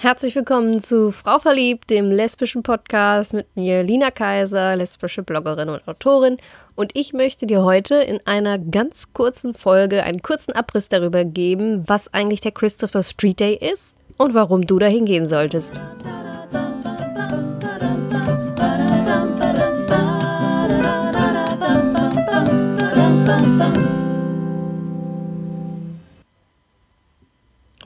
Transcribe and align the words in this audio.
Herzlich 0.00 0.36
willkommen 0.36 0.78
zu 0.78 1.10
Frau 1.10 1.40
Verliebt, 1.40 1.90
dem 1.90 2.12
lesbischen 2.12 2.62
Podcast 2.62 3.34
mit 3.34 3.48
mir, 3.56 3.82
Lina 3.82 4.12
Kaiser, 4.12 4.76
lesbische 4.76 5.24
Bloggerin 5.24 5.70
und 5.70 5.88
Autorin. 5.88 6.36
Und 6.76 6.92
ich 6.94 7.14
möchte 7.14 7.48
dir 7.48 7.64
heute 7.64 7.96
in 7.96 8.24
einer 8.24 8.60
ganz 8.60 9.12
kurzen 9.12 9.54
Folge 9.54 10.04
einen 10.04 10.22
kurzen 10.22 10.52
Abriss 10.52 10.88
darüber 10.88 11.24
geben, 11.24 11.82
was 11.88 12.14
eigentlich 12.14 12.40
der 12.40 12.52
Christopher 12.52 13.02
Street 13.02 13.40
Day 13.40 13.56
ist 13.56 13.96
und 14.16 14.34
warum 14.34 14.68
du 14.68 14.78
dahin 14.78 15.04
gehen 15.04 15.28
solltest. 15.28 15.80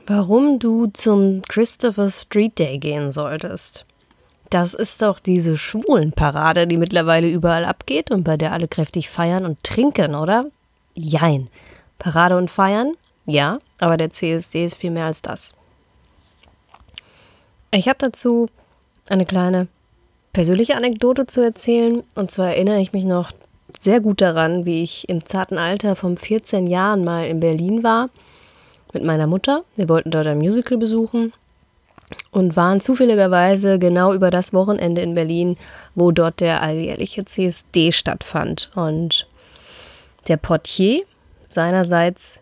Warum 0.05 0.59
du 0.59 0.87
zum 0.87 1.41
Christopher 1.43 2.09
Street 2.09 2.59
Day 2.59 2.77
gehen 2.77 3.13
solltest. 3.13 3.85
Das 4.49 4.73
ist 4.73 5.01
doch 5.01 5.17
diese 5.17 5.55
Schwulenparade, 5.55 6.67
die 6.67 6.75
mittlerweile 6.75 7.29
überall 7.29 7.63
abgeht 7.63 8.11
und 8.11 8.25
bei 8.25 8.35
der 8.35 8.51
alle 8.51 8.67
kräftig 8.67 9.09
feiern 9.09 9.45
und 9.45 9.63
trinken, 9.63 10.13
oder? 10.13 10.47
Jein. 10.93 11.47
Parade 11.99 12.37
und 12.37 12.51
feiern? 12.51 12.91
Ja, 13.25 13.59
aber 13.79 13.95
der 13.95 14.11
CSD 14.11 14.65
ist 14.65 14.75
viel 14.75 14.91
mehr 14.91 15.05
als 15.05 15.21
das. 15.21 15.53
Ich 17.71 17.87
habe 17.87 17.97
dazu 17.99 18.49
eine 19.07 19.25
kleine 19.25 19.67
persönliche 20.33 20.75
Anekdote 20.75 21.27
zu 21.27 21.39
erzählen. 21.39 22.03
Und 22.13 22.29
zwar 22.29 22.49
erinnere 22.49 22.81
ich 22.81 22.91
mich 22.91 23.05
noch 23.05 23.31
sehr 23.79 24.01
gut 24.01 24.19
daran, 24.19 24.65
wie 24.65 24.83
ich 24.83 25.07
im 25.07 25.25
zarten 25.25 25.57
Alter 25.57 25.95
von 25.95 26.17
14 26.17 26.67
Jahren 26.67 27.05
mal 27.05 27.25
in 27.25 27.39
Berlin 27.39 27.83
war 27.83 28.09
mit 28.93 29.03
meiner 29.03 29.27
Mutter. 29.27 29.63
Wir 29.75 29.89
wollten 29.89 30.11
dort 30.11 30.27
ein 30.27 30.37
Musical 30.37 30.77
besuchen 30.77 31.33
und 32.31 32.55
waren 32.55 32.81
zufälligerweise 32.81 33.79
genau 33.79 34.13
über 34.13 34.29
das 34.29 34.53
Wochenende 34.53 35.01
in 35.01 35.15
Berlin, 35.15 35.57
wo 35.95 36.11
dort 36.11 36.39
der 36.39 36.61
alljährliche 36.61 37.25
CSD 37.25 37.91
stattfand. 37.91 38.69
Und 38.75 39.27
der 40.27 40.37
Portier, 40.37 41.03
seinerseits 41.47 42.41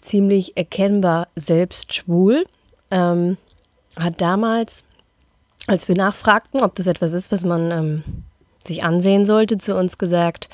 ziemlich 0.00 0.56
erkennbar 0.56 1.28
selbst 1.34 1.94
schwul, 1.94 2.46
ähm, 2.90 3.36
hat 3.98 4.20
damals, 4.20 4.84
als 5.66 5.88
wir 5.88 5.96
nachfragten, 5.96 6.62
ob 6.62 6.74
das 6.76 6.86
etwas 6.86 7.12
ist, 7.12 7.32
was 7.32 7.44
man 7.44 7.70
ähm, 7.70 8.04
sich 8.66 8.84
ansehen 8.84 9.26
sollte, 9.26 9.58
zu 9.58 9.74
uns 9.74 9.98
gesagt, 9.98 10.48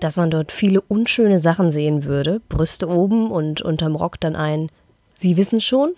dass 0.00 0.16
man 0.16 0.30
dort 0.30 0.52
viele 0.52 0.80
unschöne 0.80 1.38
Sachen 1.38 1.72
sehen 1.72 2.04
würde. 2.04 2.40
Brüste 2.48 2.88
oben 2.88 3.30
und 3.30 3.62
unterm 3.62 3.96
Rock 3.96 4.20
dann 4.20 4.36
ein 4.36 4.68
Sie 5.18 5.36
wissen 5.36 5.60
schon? 5.60 5.94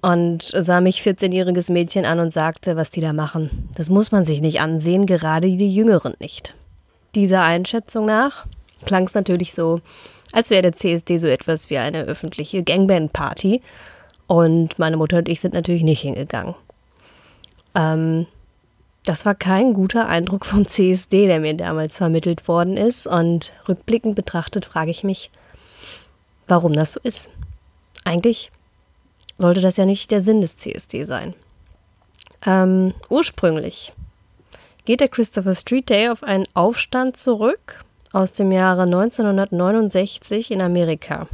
Und 0.00 0.50
sah 0.56 0.80
mich 0.80 1.02
14-jähriges 1.02 1.70
Mädchen 1.70 2.06
an 2.06 2.18
und 2.18 2.32
sagte, 2.32 2.76
was 2.76 2.90
die 2.90 3.02
da 3.02 3.12
machen. 3.12 3.68
Das 3.74 3.90
muss 3.90 4.10
man 4.10 4.24
sich 4.24 4.40
nicht 4.40 4.60
ansehen, 4.60 5.04
gerade 5.04 5.48
die 5.48 5.74
Jüngeren 5.74 6.14
nicht. 6.18 6.54
Dieser 7.14 7.42
Einschätzung 7.42 8.06
nach 8.06 8.46
klang 8.86 9.04
es 9.04 9.14
natürlich 9.14 9.52
so, 9.52 9.82
als 10.32 10.48
wäre 10.48 10.62
der 10.62 10.72
CSD 10.72 11.18
so 11.18 11.26
etwas 11.26 11.68
wie 11.68 11.76
eine 11.76 12.04
öffentliche 12.04 12.62
Gangband-Party. 12.62 13.60
Und 14.26 14.78
meine 14.78 14.96
Mutter 14.96 15.18
und 15.18 15.28
ich 15.28 15.40
sind 15.40 15.52
natürlich 15.52 15.82
nicht 15.82 16.00
hingegangen. 16.00 16.54
Ähm, 17.74 18.26
das 19.04 19.24
war 19.24 19.34
kein 19.34 19.72
guter 19.72 20.08
Eindruck 20.08 20.44
vom 20.46 20.66
CSD, 20.66 21.26
der 21.26 21.40
mir 21.40 21.54
damals 21.54 21.96
vermittelt 21.96 22.46
worden 22.48 22.76
ist. 22.76 23.06
Und 23.06 23.52
rückblickend 23.68 24.14
betrachtet 24.14 24.64
frage 24.64 24.90
ich 24.90 25.04
mich, 25.04 25.30
warum 26.48 26.72
das 26.72 26.92
so 26.92 27.00
ist. 27.02 27.30
Eigentlich 28.04 28.50
sollte 29.38 29.60
das 29.60 29.76
ja 29.76 29.86
nicht 29.86 30.10
der 30.10 30.20
Sinn 30.20 30.40
des 30.40 30.56
CSD 30.56 31.04
sein. 31.04 31.34
Ähm, 32.46 32.94
ursprünglich 33.08 33.92
geht 34.84 35.00
der 35.00 35.08
Christopher 35.08 35.54
Street 35.54 35.88
Day 35.88 36.08
auf 36.08 36.22
einen 36.22 36.46
Aufstand 36.54 37.16
zurück 37.16 37.84
aus 38.12 38.32
dem 38.32 38.50
Jahre 38.52 38.82
1969 38.82 40.50
in 40.50 40.60
Amerika. 40.60 41.28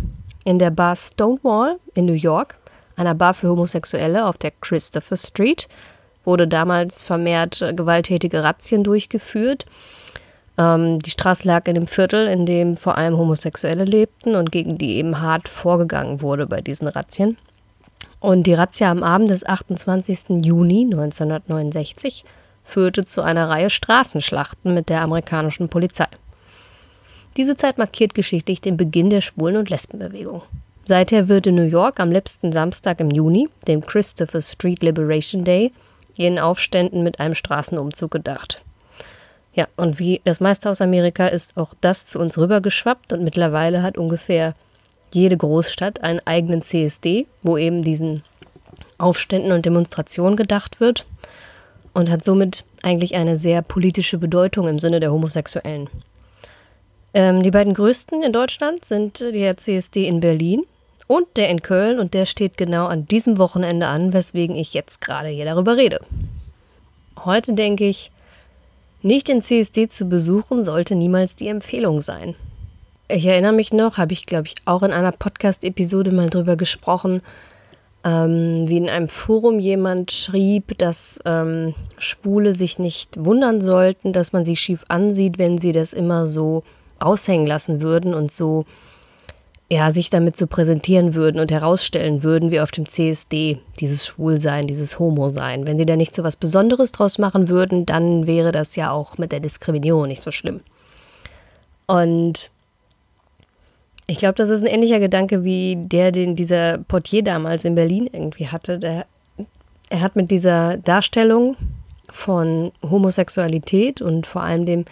In 0.44 0.58
der 0.58 0.70
Bar 0.70 0.94
Stonewall 0.94 1.78
in 1.94 2.06
New 2.06 2.12
York, 2.12 2.58
einer 2.96 3.14
Bar 3.14 3.34
für 3.34 3.48
Homosexuelle 3.48 4.26
auf 4.26 4.38
der 4.38 4.52
Christopher 4.60 5.16
Street, 5.16 5.68
wurde 6.26 6.46
damals 6.46 7.04
vermehrt 7.04 7.62
äh, 7.62 7.72
gewalttätige 7.72 8.44
Razzien 8.44 8.84
durchgeführt. 8.84 9.64
Ähm, 10.58 10.98
die 10.98 11.10
Straße 11.10 11.46
lag 11.46 11.66
in 11.66 11.74
dem 11.74 11.86
Viertel, 11.86 12.26
in 12.26 12.44
dem 12.44 12.76
vor 12.76 12.98
allem 12.98 13.16
Homosexuelle 13.16 13.84
lebten 13.84 14.34
und 14.34 14.52
gegen 14.52 14.76
die 14.76 14.96
eben 14.96 15.20
hart 15.20 15.48
vorgegangen 15.48 16.20
wurde 16.20 16.46
bei 16.46 16.60
diesen 16.60 16.88
Razzien. 16.88 17.38
Und 18.20 18.46
die 18.46 18.54
Razzia 18.54 18.90
am 18.90 19.02
Abend 19.02 19.30
des 19.30 19.46
28. 19.46 20.44
Juni 20.44 20.84
1969 20.84 22.24
führte 22.64 23.04
zu 23.04 23.22
einer 23.22 23.48
Reihe 23.48 23.70
Straßenschlachten 23.70 24.74
mit 24.74 24.88
der 24.88 25.02
amerikanischen 25.02 25.68
Polizei. 25.68 26.08
Diese 27.36 27.56
Zeit 27.56 27.78
markiert 27.78 28.14
geschichtlich 28.14 28.60
den 28.60 28.76
Beginn 28.76 29.10
der 29.10 29.20
Schwulen- 29.20 29.58
und 29.58 29.68
Lesbenbewegung. 29.68 30.42
Seither 30.86 31.28
wird 31.28 31.46
in 31.46 31.56
New 31.56 31.62
York 31.62 32.00
am 32.00 32.10
letzten 32.10 32.52
Samstag 32.52 33.00
im 33.00 33.10
Juni, 33.10 33.48
dem 33.66 33.82
Christopher 33.82 34.40
Street 34.40 34.82
Liberation 34.82 35.44
Day, 35.44 35.72
jenen 36.16 36.38
Aufständen 36.38 37.02
mit 37.02 37.20
einem 37.20 37.34
Straßenumzug 37.34 38.10
gedacht. 38.10 38.62
Ja, 39.54 39.68
und 39.76 39.98
wie 39.98 40.20
das 40.24 40.40
meiste 40.40 40.68
aus 40.68 40.80
Amerika 40.80 41.26
ist 41.26 41.56
auch 41.56 41.72
das 41.80 42.04
zu 42.04 42.18
uns 42.18 42.36
rübergeschwappt 42.36 43.12
und 43.12 43.24
mittlerweile 43.24 43.82
hat 43.82 43.96
ungefähr 43.96 44.54
jede 45.14 45.36
Großstadt 45.36 46.02
einen 46.02 46.20
eigenen 46.26 46.62
CSD, 46.62 47.26
wo 47.42 47.56
eben 47.56 47.82
diesen 47.82 48.22
Aufständen 48.98 49.52
und 49.52 49.64
Demonstrationen 49.64 50.36
gedacht 50.36 50.80
wird 50.80 51.06
und 51.94 52.10
hat 52.10 52.24
somit 52.24 52.64
eigentlich 52.82 53.14
eine 53.14 53.38
sehr 53.38 53.62
politische 53.62 54.18
Bedeutung 54.18 54.68
im 54.68 54.78
Sinne 54.78 55.00
der 55.00 55.12
Homosexuellen. 55.12 55.88
Ähm, 57.14 57.42
die 57.42 57.50
beiden 57.50 57.72
größten 57.72 58.22
in 58.22 58.32
Deutschland 58.32 58.84
sind 58.84 59.20
der 59.20 59.56
CSD 59.56 60.06
in 60.06 60.20
Berlin 60.20 60.64
und 61.06 61.26
der 61.36 61.48
in 61.50 61.62
Köln 61.62 61.98
und 61.98 62.14
der 62.14 62.26
steht 62.26 62.56
genau 62.56 62.86
an 62.86 63.06
diesem 63.06 63.38
Wochenende 63.38 63.86
an, 63.86 64.12
weswegen 64.12 64.56
ich 64.56 64.74
jetzt 64.74 65.00
gerade 65.00 65.28
hier 65.28 65.44
darüber 65.44 65.76
rede. 65.76 66.00
Heute 67.24 67.52
denke 67.54 67.84
ich, 67.84 68.10
nicht 69.02 69.28
den 69.28 69.42
CSD 69.42 69.88
zu 69.88 70.06
besuchen 70.06 70.64
sollte 70.64 70.94
niemals 70.94 71.36
die 71.36 71.48
Empfehlung 71.48 72.02
sein. 72.02 72.34
Ich 73.08 73.24
erinnere 73.24 73.52
mich 73.52 73.72
noch, 73.72 73.98
habe 73.98 74.12
ich 74.12 74.26
glaube 74.26 74.48
ich 74.48 74.54
auch 74.64 74.82
in 74.82 74.92
einer 74.92 75.12
Podcast-Episode 75.12 76.12
mal 76.12 76.28
drüber 76.28 76.56
gesprochen, 76.56 77.22
ähm, 78.02 78.68
wie 78.68 78.78
in 78.78 78.88
einem 78.88 79.08
Forum 79.08 79.60
jemand 79.60 80.10
schrieb, 80.10 80.76
dass 80.78 81.20
ähm, 81.24 81.74
Schwule 81.98 82.54
sich 82.54 82.80
nicht 82.80 83.24
wundern 83.24 83.62
sollten, 83.62 84.12
dass 84.12 84.32
man 84.32 84.44
sie 84.44 84.56
schief 84.56 84.84
ansieht, 84.88 85.38
wenn 85.38 85.58
sie 85.58 85.72
das 85.72 85.92
immer 85.92 86.26
so 86.26 86.64
aushängen 86.98 87.46
lassen 87.46 87.80
würden 87.80 88.12
und 88.14 88.32
so 88.32 88.64
ja, 89.68 89.90
sich 89.90 90.10
damit 90.10 90.36
so 90.36 90.46
präsentieren 90.46 91.14
würden 91.14 91.40
und 91.40 91.50
herausstellen 91.50 92.22
würden, 92.22 92.52
wie 92.52 92.60
auf 92.60 92.70
dem 92.70 92.88
CSD, 92.88 93.58
dieses 93.80 94.06
Schwulsein, 94.06 94.68
dieses 94.68 94.98
Homo-Sein. 95.00 95.66
Wenn 95.66 95.78
sie 95.78 95.86
da 95.86 95.96
nicht 95.96 96.14
so 96.14 96.22
was 96.22 96.36
Besonderes 96.36 96.92
draus 96.92 97.18
machen 97.18 97.48
würden, 97.48 97.84
dann 97.84 98.28
wäre 98.28 98.52
das 98.52 98.76
ja 98.76 98.92
auch 98.92 99.18
mit 99.18 99.32
der 99.32 99.40
Diskriminierung 99.40 100.06
nicht 100.06 100.22
so 100.22 100.30
schlimm. 100.30 100.60
Und 101.86 102.50
ich 104.06 104.18
glaube, 104.18 104.34
das 104.34 104.50
ist 104.50 104.62
ein 104.62 104.68
ähnlicher 104.68 105.00
Gedanke 105.00 105.42
wie 105.42 105.76
der, 105.76 106.12
den 106.12 106.36
dieser 106.36 106.78
Portier 106.78 107.24
damals 107.24 107.64
in 107.64 107.74
Berlin 107.74 108.08
irgendwie 108.12 108.46
hatte. 108.46 108.78
Der, 108.78 109.06
er 109.90 110.00
hat 110.00 110.14
mit 110.14 110.30
dieser 110.30 110.76
Darstellung 110.76 111.56
von 112.08 112.70
Homosexualität 112.88 114.00
und 114.00 114.28
vor 114.28 114.42
allem 114.42 114.64
dem 114.64 114.84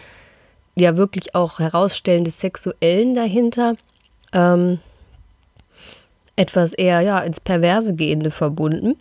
ja 0.74 0.96
wirklich 0.96 1.36
auch 1.36 1.60
Herausstellen 1.60 2.24
des 2.24 2.40
Sexuellen 2.40 3.14
dahinter 3.14 3.76
ähm, 4.34 4.78
etwas 6.36 6.74
eher 6.74 7.00
ja 7.00 7.20
ins 7.20 7.40
Perverse 7.40 7.94
gehende 7.94 8.30
verbunden. 8.30 8.96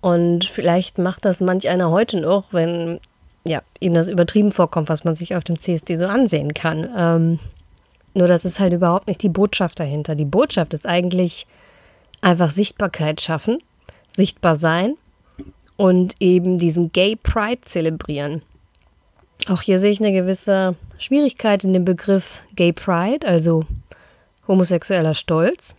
Und 0.00 0.44
vielleicht 0.44 0.98
macht 0.98 1.24
das 1.24 1.40
manch 1.40 1.68
einer 1.68 1.90
heute 1.90 2.20
noch, 2.20 2.52
wenn 2.52 3.00
ja, 3.44 3.62
ihm 3.80 3.94
das 3.94 4.08
übertrieben 4.08 4.52
vorkommt, 4.52 4.88
was 4.88 5.04
man 5.04 5.14
sich 5.14 5.34
auf 5.34 5.44
dem 5.44 5.58
CSD 5.58 5.96
so 5.96 6.06
ansehen 6.06 6.54
kann. 6.54 6.88
Ähm, 6.96 7.38
nur 8.14 8.28
das 8.28 8.44
ist 8.44 8.60
halt 8.60 8.72
überhaupt 8.72 9.06
nicht 9.06 9.22
die 9.22 9.28
Botschaft 9.28 9.78
dahinter. 9.78 10.14
Die 10.14 10.24
Botschaft 10.24 10.74
ist 10.74 10.86
eigentlich 10.86 11.46
einfach 12.20 12.50
Sichtbarkeit 12.50 13.20
schaffen, 13.20 13.58
sichtbar 14.14 14.56
sein 14.56 14.96
und 15.76 16.14
eben 16.20 16.58
diesen 16.58 16.92
Gay 16.92 17.16
Pride 17.16 17.62
zelebrieren. 17.64 18.42
Auch 19.48 19.62
hier 19.62 19.78
sehe 19.78 19.90
ich 19.90 20.00
eine 20.00 20.12
gewisse 20.12 20.74
Schwierigkeit 20.98 21.64
in 21.64 21.72
dem 21.72 21.84
Begriff 21.84 22.42
Gay 22.56 22.72
Pride, 22.72 23.26
also 23.26 23.64
homosexueller 24.48 25.14
Stolz, 25.14 25.74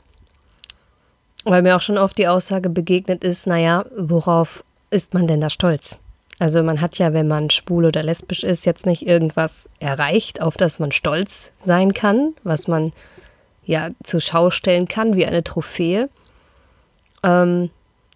weil 1.44 1.62
mir 1.62 1.76
auch 1.76 1.82
schon 1.82 1.98
oft 1.98 2.18
die 2.18 2.28
Aussage 2.28 2.70
begegnet 2.70 3.24
ist, 3.24 3.48
naja, 3.48 3.86
worauf 3.98 4.64
ist 4.90 5.14
man 5.14 5.28
denn 5.28 5.42
da 5.42 5.50
stolz? 5.50 5.98
Also 6.40 6.64
man 6.64 6.82
hat 6.82 6.98
ja, 6.98 7.14
wenn 7.14 7.28
man 7.28 7.50
schwul 7.50 7.86
oder 7.86 8.02
lesbisch 8.02 8.44
ist, 8.44 8.66
jetzt 8.66 8.86
nicht 8.86 9.08
irgendwas 9.08 9.70
erreicht, 9.80 10.42
auf 10.42 10.58
das 10.58 10.80
man 10.80 10.92
stolz 10.92 11.52
sein 11.64 11.94
kann, 11.94 12.34
was 12.44 12.68
man 12.68 12.94
ja 13.64 13.90
zur 14.04 14.22
Schau 14.22 14.50
stellen 14.50 14.88
kann 14.88 15.16
wie 15.16 15.26
eine 15.26 15.44
Trophäe. 15.44 16.10
Ähm, 17.22 17.70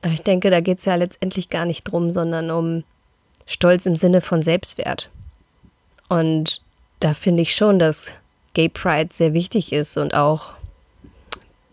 ich 0.03 0.21
denke, 0.21 0.50
da 0.50 0.59
geht 0.59 0.80
es 0.80 0.86
ja 0.86 0.95
letztendlich 0.95 1.50
gar 1.50 1.65
nicht 1.65 1.83
drum, 1.83 2.13
sondern 2.13 2.50
um 2.50 2.83
Stolz 3.45 3.86
im 3.86 3.95
Sinne 3.95 4.21
von 4.21 4.42
Selbstwert. 4.42 5.09
Und 6.09 6.62
da 7.00 7.13
finde 7.13 7.44
ich 7.44 7.56
schon, 7.56 7.80
dass 7.80 8.12
Gay 8.56 8.69
Pride 8.69 9.13
sehr 9.13 9.34
wichtig 9.34 9.72
ist 9.72 9.98
und 9.98 10.16
auch 10.16 10.54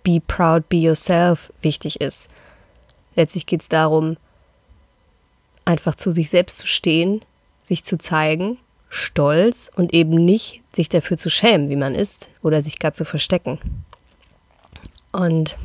Be 0.02 0.20
Proud, 0.20 0.68
Be 0.68 0.76
Yourself 0.76 1.52
wichtig 1.62 2.00
ist. 2.00 2.28
Letztlich 3.14 3.46
geht 3.46 3.62
es 3.62 3.68
darum, 3.68 4.16
einfach 5.64 5.94
zu 5.94 6.10
sich 6.10 6.28
selbst 6.28 6.58
zu 6.58 6.66
stehen, 6.66 7.24
sich 7.62 7.84
zu 7.84 7.98
zeigen, 7.98 8.58
stolz 8.88 9.70
und 9.74 9.94
eben 9.94 10.24
nicht 10.24 10.60
sich 10.74 10.88
dafür 10.88 11.16
zu 11.16 11.30
schämen, 11.30 11.70
wie 11.70 11.76
man 11.76 11.94
ist 11.94 12.30
oder 12.42 12.60
sich 12.60 12.78
gar 12.78 12.92
zu 12.92 13.04
verstecken. 13.04 13.60
Und 15.12 15.56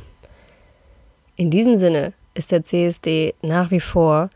in 1.35 1.49
diesem 1.49 1.77
Sinne 1.77 2.13
ist 2.35 2.51
der 2.51 2.63
CSD 2.63 3.33
nach 3.41 3.71
wie 3.71 3.79
vor 3.79 4.29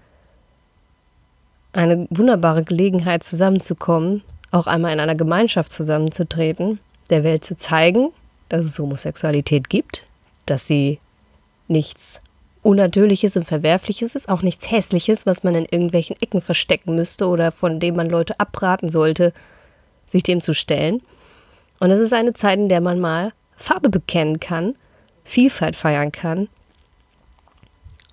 eine 1.74 2.08
wunderbare 2.10 2.64
Gelegenheit, 2.64 3.24
zusammenzukommen, 3.24 4.24
auch 4.52 4.68
einmal 4.68 4.94
in 4.94 5.00
einer 5.00 5.16
Gemeinschaft 5.16 5.72
zusammenzutreten, 5.72 6.80
der 7.10 7.24
Welt 7.24 7.44
zu 7.46 7.56
zeigen, 7.56 8.12
dass 8.50 8.66
es 8.66 8.78
Homosexualität 8.78 9.70
gibt, 9.70 10.04
dass 10.46 10.68
sie 10.68 11.00
nichts 11.68 12.22
Unnatürliches 12.64 13.38
und 13.38 13.46
Verwerfliches 13.46 14.14
ist, 14.14 14.30
auch 14.30 14.44
nichts 14.44 14.70
Hässliches, 14.70 15.26
was 15.26 15.44
man 15.44 15.56
in 15.56 15.66
irgendwelchen 15.66 16.16
Ecken 16.22 16.42
verstecken 16.42 16.96
müsste 16.96 17.28
oder 17.28 17.52
von 17.52 17.80
dem 17.80 17.96
man 17.96 18.10
Leute 18.10 18.40
abraten 18.40 18.90
sollte, 18.90 19.34
sich 20.08 20.24
dem 20.24 20.42
zu 20.42 20.54
stellen. 20.54 21.02
Und 21.80 21.90
es 21.90 22.00
ist 22.00 22.14
eine 22.14 22.34
Zeit, 22.34 22.60
in 22.60 22.70
der 22.70 22.82
man 22.82 23.00
mal 23.00 23.34
Farbe 23.56 23.90
bekennen 23.90 24.40
kann, 24.40 24.76
Vielfalt 25.24 25.76
feiern 25.76 26.12
kann 26.12 26.50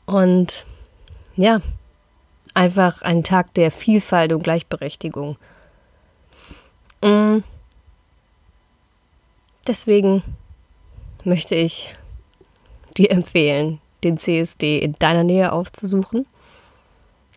und 0.08 0.64
ja, 1.36 1.60
einfach 2.54 3.02
ein 3.02 3.22
Tag 3.22 3.52
der 3.54 3.70
Vielfalt 3.70 4.32
und 4.32 4.42
Gleichberechtigung. 4.42 5.36
Mm. 7.02 7.38
Deswegen 9.66 10.22
möchte 11.24 11.54
ich 11.54 11.94
dir 12.96 13.10
empfehlen, 13.10 13.80
den 14.02 14.18
CSD 14.18 14.78
in 14.78 14.94
deiner 14.94 15.24
Nähe 15.24 15.52
aufzusuchen. 15.52 16.26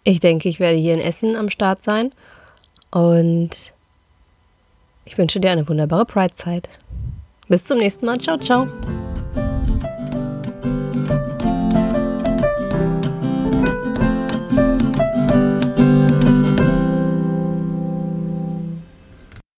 Ich 0.03 0.19
denke, 0.19 0.49
ich 0.49 0.59
werde 0.59 0.77
hier 0.77 0.93
in 0.93 0.99
Essen 0.99 1.35
am 1.35 1.49
Start 1.49 1.83
sein 1.83 2.11
und 2.89 3.73
ich 5.05 5.17
wünsche 5.17 5.39
dir 5.39 5.51
eine 5.51 5.67
wunderbare 5.67 6.05
Pride-Zeit. 6.05 6.69
Bis 7.47 7.65
zum 7.65 7.79
nächsten 7.79 8.05
Mal. 8.05 8.19
Ciao, 8.19 8.37
ciao. 8.37 8.67